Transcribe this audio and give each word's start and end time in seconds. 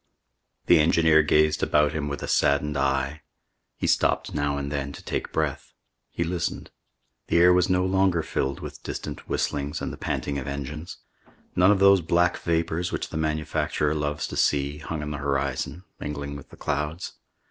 The 0.65 0.79
engineer 0.79 1.21
gazed 1.21 1.61
about 1.61 1.91
him 1.91 2.07
with 2.07 2.23
a 2.23 2.27
saddened 2.27 2.75
eye. 2.75 3.21
He 3.77 3.85
stopped 3.85 4.33
now 4.33 4.57
and 4.57 4.71
then 4.71 4.91
to 4.93 5.03
take 5.03 5.31
breath. 5.31 5.73
He 6.09 6.23
listened. 6.23 6.71
The 7.27 7.37
air 7.37 7.53
was 7.53 7.69
no 7.69 7.85
longer 7.85 8.23
filled 8.23 8.61
with 8.61 8.81
distant 8.81 9.29
whistlings 9.29 9.79
and 9.79 9.93
the 9.93 9.97
panting 9.97 10.39
of 10.39 10.47
engines. 10.47 10.97
None 11.55 11.69
of 11.69 11.77
those 11.77 12.01
black 12.01 12.37
vapors 12.37 12.91
which 12.91 13.09
the 13.09 13.17
manufacturer 13.17 13.93
loves 13.93 14.25
to 14.29 14.35
see, 14.35 14.79
hung 14.79 15.03
in 15.03 15.11
the 15.11 15.19
horizon, 15.19 15.83
mingling 15.99 16.35
with 16.35 16.49
the 16.49 16.57
clouds. 16.57 17.13